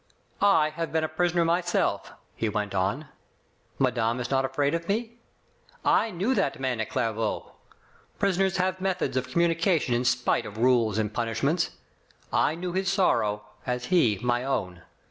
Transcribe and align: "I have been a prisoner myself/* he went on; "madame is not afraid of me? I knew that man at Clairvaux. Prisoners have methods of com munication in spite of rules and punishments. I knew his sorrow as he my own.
"I 0.41 0.71
have 0.71 0.91
been 0.91 1.03
a 1.03 1.07
prisoner 1.07 1.45
myself/* 1.45 2.11
he 2.35 2.49
went 2.49 2.73
on; 2.73 3.09
"madame 3.77 4.19
is 4.19 4.31
not 4.31 4.43
afraid 4.43 4.73
of 4.73 4.87
me? 4.89 5.19
I 5.85 6.09
knew 6.09 6.33
that 6.33 6.59
man 6.59 6.81
at 6.81 6.89
Clairvaux. 6.89 7.51
Prisoners 8.17 8.57
have 8.57 8.81
methods 8.81 9.15
of 9.15 9.25
com 9.31 9.43
munication 9.43 9.93
in 9.93 10.03
spite 10.05 10.47
of 10.47 10.57
rules 10.57 10.97
and 10.97 11.13
punishments. 11.13 11.77
I 12.33 12.55
knew 12.55 12.73
his 12.73 12.91
sorrow 12.91 13.43
as 13.67 13.85
he 13.93 14.17
my 14.23 14.43
own. 14.43 14.81